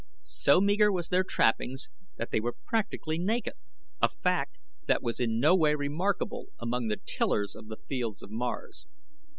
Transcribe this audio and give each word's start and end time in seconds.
So 0.23 0.59
meager 0.59 0.91
were 0.91 1.03
their 1.03 1.23
trappings 1.23 1.87
that 2.17 2.31
they 2.31 2.39
were 2.39 2.55
practically 2.65 3.19
naked; 3.19 3.53
a 4.01 4.09
fact 4.09 4.57
that 4.87 5.03
was 5.03 5.19
in 5.19 5.39
no 5.39 5.55
way 5.55 5.75
remarkable 5.75 6.47
among 6.57 6.87
the 6.87 6.97
tillers 6.97 7.53
of 7.55 7.67
the 7.67 7.77
fields 7.77 8.23
of 8.23 8.31
Mars. 8.31 8.87